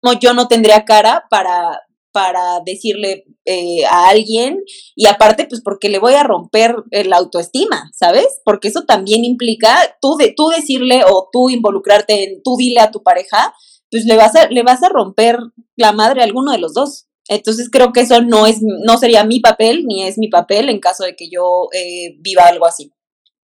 [0.02, 1.80] No, yo no tendría cara para,
[2.12, 4.58] para decirle eh, a alguien
[4.94, 8.40] y aparte pues porque le voy a romper la autoestima, ¿sabes?
[8.44, 12.90] Porque eso también implica tú, de, tú decirle o tú involucrarte en, tú dile a
[12.90, 13.54] tu pareja,
[13.90, 15.38] pues le vas a, le vas a romper
[15.76, 17.06] la madre a alguno de los dos.
[17.30, 20.80] Entonces creo que eso no es, no sería mi papel ni es mi papel en
[20.80, 22.92] caso de que yo eh, viva algo así.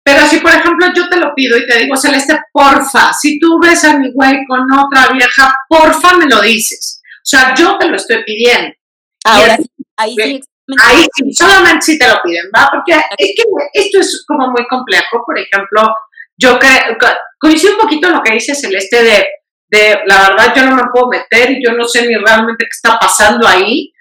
[0.03, 3.59] Pero si, por ejemplo, yo te lo pido y te digo, Celeste, porfa, si tú
[3.61, 7.03] ves a mi güey con otra vieja, porfa me lo dices.
[7.17, 8.73] O sea, yo te lo estoy pidiendo.
[9.25, 10.41] Ahora sí, ahí sí.
[10.83, 12.69] Ahí sí, solamente si te lo piden, ¿va?
[12.73, 13.43] Porque es que
[13.75, 15.23] esto es como muy complejo.
[15.25, 15.83] Por ejemplo,
[16.39, 16.97] yo creo,
[17.39, 19.27] coincido un poquito en lo que dice Celeste de,
[19.69, 22.71] de, la verdad, yo no me puedo meter y yo no sé ni realmente qué
[22.71, 23.93] está pasando ahí.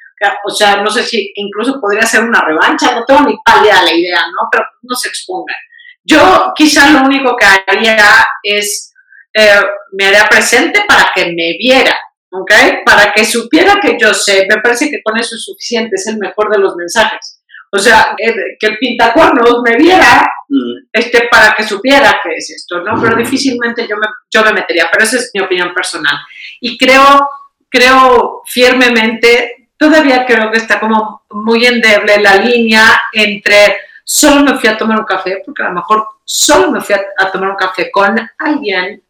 [0.46, 3.94] O sea, no sé si incluso podría ser una revancha, no tengo ni pálida la
[3.94, 4.48] idea, ¿no?
[4.52, 5.58] Pero no se expongan.
[6.04, 7.98] Yo quizá lo único que haría
[8.42, 8.94] es,
[9.34, 11.96] eh, me haría presente para que me viera,
[12.32, 12.52] ¿ok?
[12.86, 16.18] Para que supiera que yo sé, me parece que con eso es suficiente, es el
[16.18, 17.35] mejor de los mensajes.
[17.76, 20.88] O sea, eh, que el pintacuernos me viera mm.
[20.92, 23.00] este, para que supiera qué es esto, ¿no?
[23.02, 26.16] Pero difícilmente yo me, yo me metería, pero esa es mi opinión personal.
[26.62, 27.28] Y creo,
[27.70, 34.70] creo firmemente, todavía creo que está como muy endeble la línea entre solo me fui
[34.70, 37.90] a tomar un café, porque a lo mejor solo me fui a tomar un café
[37.92, 39.02] con alguien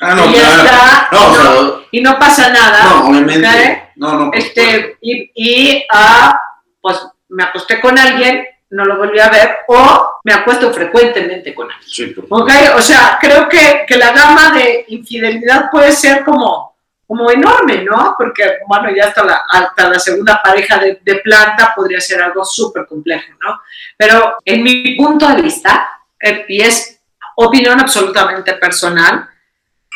[0.00, 2.84] Ah, no, y está, no, y, no, pasa nada.
[2.84, 3.90] No, obviamente.
[3.96, 6.38] No, no, este, y, y ah,
[6.80, 11.70] pues me acosté con alguien, no lo volví a ver, o me acuesto frecuentemente con
[11.70, 11.88] alguien.
[11.88, 12.68] Sí, ¿Okay?
[12.76, 18.14] O sea, creo que, que, la gama de infidelidad puede ser como, como enorme, ¿no?
[18.18, 22.44] Porque, bueno, ya hasta la, hasta la segunda pareja de, de planta podría ser algo
[22.44, 23.60] súper complejo, ¿no?
[23.96, 25.88] Pero en mi punto de vista,
[26.20, 27.00] eh, y es
[27.36, 29.28] opinión absolutamente personal,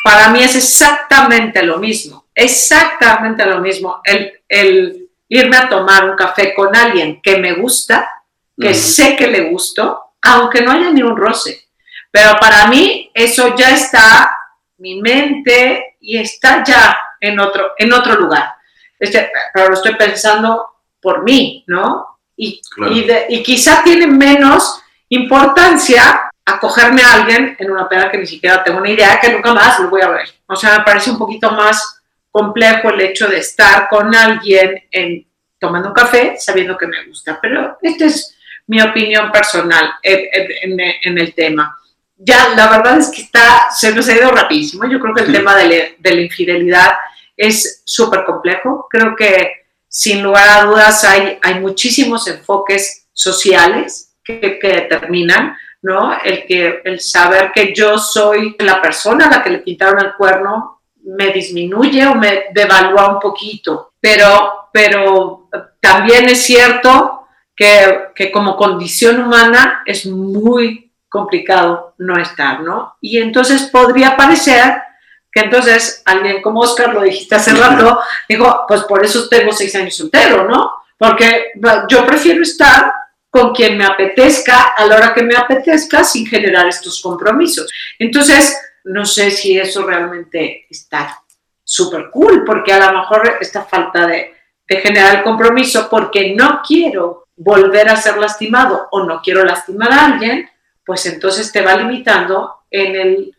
[0.03, 4.01] para mí es exactamente lo mismo, exactamente lo mismo.
[4.03, 5.02] El,
[5.39, 8.07] irme a tomar un café con alguien que me gusta,
[8.59, 11.69] que sé que le gustó, aunque no haya ni un roce.
[12.11, 14.31] Pero para mí eso ya está,
[14.77, 18.53] mi mente, y está ya en otro, en otro lugar.
[18.99, 20.67] Este, pero lo estoy pensando
[21.01, 22.19] por mí, ¿no?
[22.37, 22.61] Y,
[23.29, 28.79] y quizá tiene menos importancia acogerme a alguien en una peda que ni siquiera tengo
[28.79, 30.29] una idea, que nunca más lo voy a ver.
[30.45, 32.02] O sea, me parece un poquito más
[32.33, 35.27] complejo el hecho de estar con alguien en,
[35.59, 37.39] tomando un café sabiendo que me gusta.
[37.39, 41.77] Pero esta es mi opinión personal en, el tema.
[42.17, 44.89] Ya, la verdad es que está, se nos ha ido rapidísimo.
[44.89, 46.93] Yo creo que el tema de, la infidelidad
[47.37, 48.87] es súper complejo.
[48.89, 56.17] Creo que sin lugar a dudas hay, hay muchísimos enfoques sociales que, que determinan ¿no?
[56.23, 60.13] El, que, el saber que yo soy la persona a la que le pintaron el
[60.15, 68.31] cuerno me disminuye o me devalúa un poquito, pero, pero también es cierto que, que
[68.31, 72.95] como condición humana es muy complicado no estar, ¿no?
[72.99, 74.81] Y entonces podría parecer
[75.31, 79.75] que entonces alguien como Oscar, lo dijiste hace rato, dijo, pues por eso tengo seis
[79.75, 80.71] años soltero, ¿no?
[80.97, 81.51] Porque
[81.89, 82.93] yo prefiero estar
[83.29, 87.67] con quien me apetezca a la hora que me apetezca sin generar estos compromisos.
[87.97, 91.23] Entonces, no sé si eso realmente está
[91.63, 94.33] súper cool, porque a lo mejor esta falta de,
[94.67, 100.05] generar el compromiso porque no quiero volver a ser lastimado o no quiero lastimar a
[100.05, 100.49] alguien,
[100.83, 103.35] pues entonces te va limitando en, el,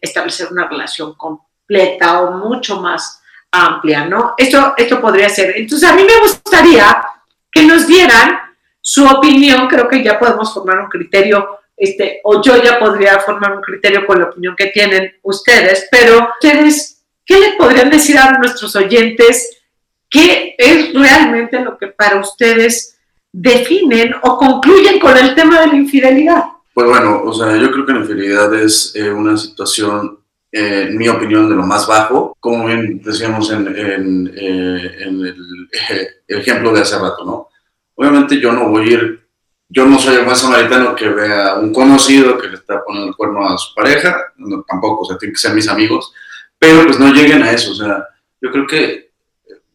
[0.00, 3.20] establecer una relación completa o mucho más
[3.50, 4.34] amplia, ¿no?
[4.36, 5.54] Esto, esto podría ser.
[5.56, 7.02] Entonces, a mí me gustaría
[7.50, 8.38] que nos dieran
[8.80, 13.56] su opinión, creo que ya podemos formar un criterio, este, o yo ya podría formar
[13.56, 18.38] un criterio con la opinión que tienen ustedes, pero ustedes, ¿qué le podrían decir a
[18.38, 19.62] nuestros oyentes?
[20.10, 22.98] ¿Qué es realmente lo que para ustedes
[23.32, 26.44] definen o concluyen con el tema de la infidelidad?
[26.74, 30.18] Pues bueno, o sea, yo creo que la infidelidad es eh, una situación
[30.50, 35.20] eh, en mi opinión, de lo más bajo, como bien decíamos en, en, eh, en
[35.20, 35.68] el,
[36.28, 37.48] el, ejemplo de hace rato, ¿no?
[37.94, 39.27] Obviamente yo no voy a ir,
[39.68, 43.10] yo no soy el buen samaritano que vea a un conocido que le está poniendo
[43.10, 44.32] el cuerno a su pareja,
[44.66, 46.12] tampoco, o sea, tienen que ser mis amigos,
[46.58, 48.06] pero pues no lleguen a eso, o sea,
[48.40, 49.10] yo creo que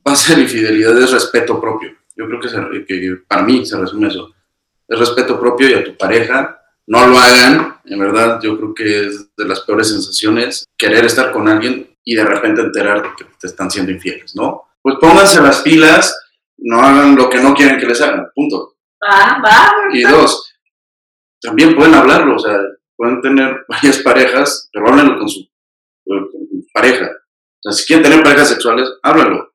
[0.04, 4.34] base de infidelidad es respeto propio, yo creo que, que para mí se resume eso,
[4.88, 9.08] es respeto propio y a tu pareja, no lo hagan, en verdad, yo creo que
[9.08, 13.48] es de las peores sensaciones querer estar con alguien y de repente enterarte que te
[13.48, 14.64] están siendo infieles, ¿no?
[14.82, 16.18] Pues pónganse las pilas,
[16.58, 18.73] no hagan lo que no quieren que les hagan, punto.
[19.04, 19.72] Va, va.
[19.92, 20.54] Y dos,
[21.42, 22.58] también pueden hablarlo, o sea,
[22.96, 25.48] pueden tener varias parejas, pero háblenlo con su,
[26.06, 27.06] con su pareja.
[27.06, 29.54] O sea, si quieren tener parejas sexuales, háblenlo.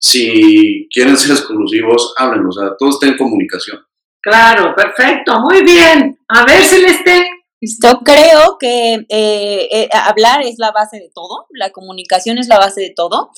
[0.00, 2.48] Si quieren ser exclusivos, háblenlo.
[2.48, 3.78] O sea, todo está en comunicación.
[4.20, 6.18] Claro, perfecto, muy bien.
[6.28, 7.28] A ver, Celeste.
[7.60, 12.58] Yo creo que eh, eh, hablar es la base de todo, la comunicación es la
[12.58, 13.30] base de todo.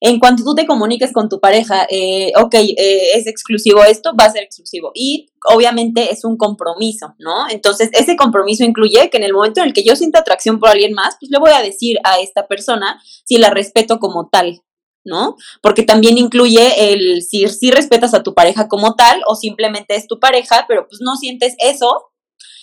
[0.00, 4.26] En cuanto tú te comuniques con tu pareja, eh, ok, eh, es exclusivo esto, va
[4.26, 4.92] a ser exclusivo.
[4.94, 7.48] Y obviamente es un compromiso, ¿no?
[7.50, 10.68] Entonces, ese compromiso incluye que en el momento en el que yo sienta atracción por
[10.68, 14.62] alguien más, pues le voy a decir a esta persona si la respeto como tal,
[15.04, 15.34] ¿no?
[15.62, 20.06] Porque también incluye el si, si respetas a tu pareja como tal o simplemente es
[20.06, 22.04] tu pareja, pero pues no sientes eso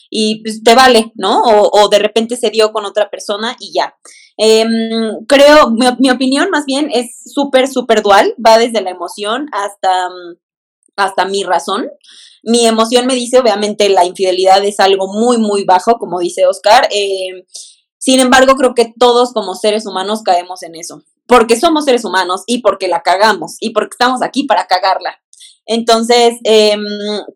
[0.10, 1.42] y pues te vale, ¿no?
[1.42, 3.96] O, o de repente se dio con otra persona y ya.
[4.38, 10.10] Em, creo, mi, opinión más bien es súper, súper dual, va desde la emoción hasta,
[10.96, 11.90] hasta mi razón.
[12.44, 16.88] Mi emoción me dice, obviamente, la infidelidad es algo muy, muy bajo, como dice Oscar.
[16.92, 17.46] Eh,
[17.98, 22.44] sin embargo, creo que todos como seres humanos caemos en eso, porque somos seres humanos
[22.46, 25.22] y porque la cagamos y porque estamos aquí para cagarla.
[25.66, 26.78] Entonces, eh,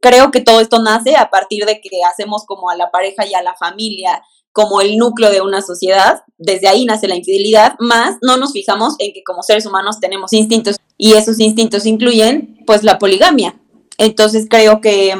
[0.01, 3.33] creo que todo esto nace a partir de que hacemos como a la pareja y
[3.33, 8.17] a la familia como el núcleo de una sociedad, desde ahí nace la infidelidad, más
[8.21, 12.83] no nos fijamos en que como seres humanos tenemos instintos y esos instintos incluyen pues
[12.83, 13.59] la poligamia.
[13.97, 15.15] Entonces creo que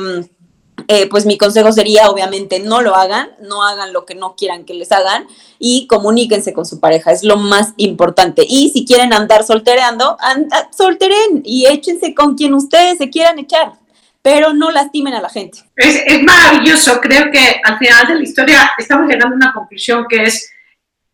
[0.92, 4.66] eh, pues mi consejo sería obviamente no lo hagan, no hagan lo que no quieran
[4.66, 5.28] que les hagan
[5.60, 8.44] y comuníquense con su pareja, es lo más importante.
[8.50, 13.74] Y si quieren andar soltereando, and, solteren y échense con quien ustedes se quieran echar
[14.22, 15.60] pero no lastimen a la gente.
[15.78, 20.06] Es, es, maravilloso, creo que al final de la historia estamos llegando a una conclusión
[20.10, 20.52] que es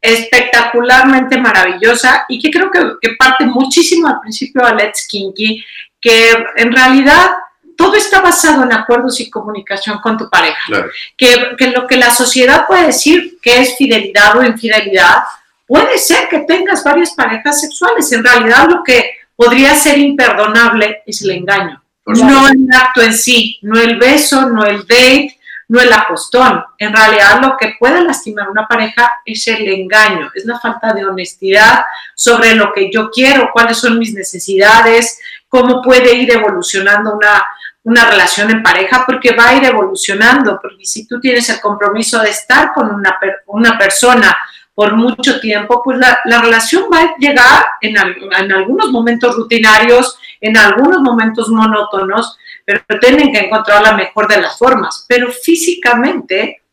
[0.02, 5.64] espectacularmente maravillosa y que creo que, que parte muchísimo al principio de Let's Kinky,
[6.02, 7.30] que en realidad
[7.76, 10.60] todo está basado en acuerdos y comunicación con tu pareja.
[10.68, 10.90] Claro.
[11.18, 15.24] Que, que lo que la sociedad puede decir que es fidelidad o infidelidad,
[15.68, 18.12] puede ser que tengas varias parejas sexuales.
[18.12, 21.82] En realidad lo que podría ser imperdonable es el engaño.
[22.06, 26.64] No el acto en sí, no el beso, no el date, no el apostón.
[26.78, 30.94] En realidad lo que puede lastimar a una pareja es el engaño, es la falta
[30.94, 31.84] de honestidad
[32.14, 37.44] sobre lo que yo quiero, cuáles son mis necesidades, cómo puede ir evolucionando una,
[37.86, 42.20] una relación en pareja, porque va a ir evolucionando, porque si tú tienes el compromiso
[42.20, 44.36] de estar con una, una persona
[44.74, 50.18] por mucho tiempo, pues la, la relación va a llegar en, en algunos momentos rutinarios,
[50.42, 55.06] en algunos momentos monótonos, pero tienen que encontrar la mejor de las formas.
[55.08, 56.64] Pero físicamente,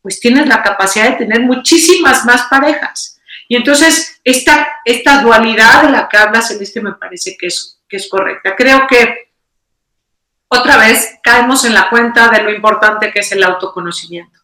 [0.00, 3.20] pues tienes la capacidad de tener muchísimas más parejas.
[3.48, 7.96] Y entonces, esta, esta dualidad de la que habla Celeste me parece que es, que
[7.96, 8.54] es correcta.
[8.54, 9.27] Creo que
[10.48, 14.40] otra vez caemos en la cuenta de lo importante que es el autoconocimiento.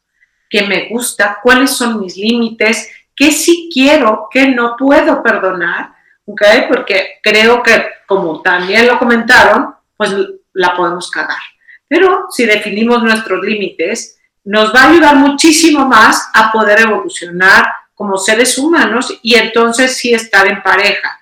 [0.48, 1.38] ¿Qué me gusta?
[1.42, 2.90] ¿Cuáles son mis límites?
[3.16, 4.28] ¿Qué sí quiero?
[4.30, 5.94] ¿Qué no puedo perdonar?
[6.26, 6.42] ¿ok?
[6.68, 10.14] Porque creo que, como también lo comentaron, pues
[10.52, 11.38] la podemos cagar.
[11.88, 18.18] Pero si definimos nuestros límites, nos va a ayudar muchísimo más a poder evolucionar como
[18.18, 21.20] seres humanos y entonces sí estar en pareja.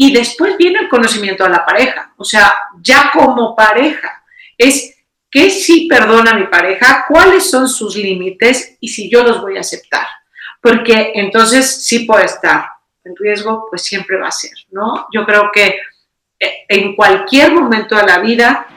[0.00, 4.22] Y después viene el conocimiento de la pareja, o sea, ya como pareja,
[4.56, 4.94] es
[5.28, 9.60] qué sí perdona mi pareja, cuáles son sus límites y si yo los voy a
[9.60, 10.06] aceptar.
[10.62, 12.68] Porque entonces sí puede estar
[13.02, 15.08] el riesgo pues siempre va a ser, ¿no?
[15.12, 15.80] Yo creo que
[16.38, 18.68] eh, en cualquier momento de la vida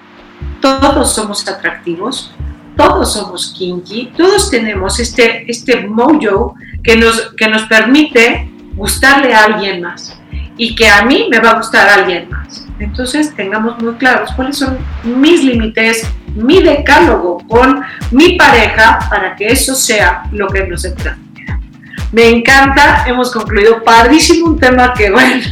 [0.60, 2.34] todos somos atractivos,
[2.75, 9.43] todos somos kinky, todos tenemos este, este mojo que nos, que nos permite gustarle a
[9.43, 10.17] alguien más
[10.62, 12.67] y que a mí me va a gustar alguien más.
[12.78, 17.81] Entonces tengamos muy claros cuáles son mis límites, mi decálogo con
[18.12, 21.17] mi pareja para que eso sea lo que nos trata.
[22.12, 25.44] Me encanta, hemos concluido padrísimo un tema que, bueno,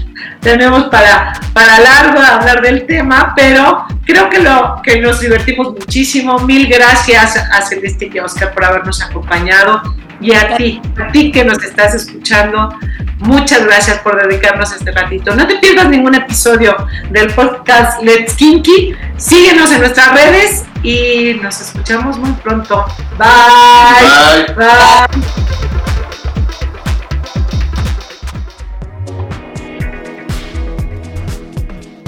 [0.41, 6.37] tenemos para, para largo hablar del tema, pero creo que, lo, que nos divertimos muchísimo.
[6.37, 9.81] Mil gracias a Celeste y a Oscar por habernos acompañado
[10.21, 12.73] y a ti, a ti que nos estás escuchando.
[13.19, 15.35] Muchas gracias por dedicarnos este ratito.
[15.35, 16.75] No te pierdas ningún episodio
[17.11, 18.95] del podcast Let's Kinky.
[19.17, 22.85] Síguenos en nuestras redes y nos escuchamos muy pronto.
[23.17, 24.53] Bye.
[24.55, 24.65] Bye.
[24.67, 25.49] Bye.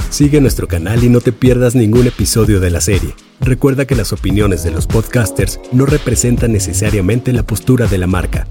[0.09, 3.15] Sigue nuestro canal y no te pierdas ningún episodio de la serie.
[3.41, 8.47] Recuerda que las opiniones de los podcasters no representan necesariamente la postura de la marca.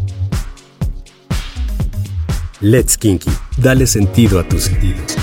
[2.61, 3.30] Let's Kinky.
[3.57, 5.16] Dale sentido a tus sentidos.